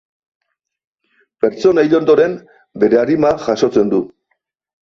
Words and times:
Pertsona 1.45 1.83
hil 1.87 1.95
ondoren 1.99 2.33
bere 2.85 3.01
arima 3.05 3.35
jasotzen 3.47 3.93
du. 3.93 4.01